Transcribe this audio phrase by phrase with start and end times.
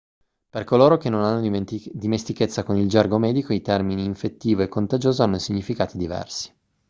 [0.49, 1.41] per coloro che non hanno
[1.93, 6.51] dimestichezza con il gergo medico i termini infettivo e contagioso hanno significati diversi